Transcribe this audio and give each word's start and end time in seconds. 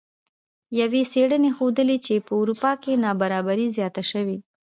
یوې 0.79 1.01
څیړنې 1.11 1.49
ښودلې 1.57 1.97
چې 2.05 2.15
په 2.25 2.33
اروپا 2.41 2.71
کې 2.83 3.01
نابرابري 3.03 3.67
زیاته 3.77 4.03
شوې 4.11 4.37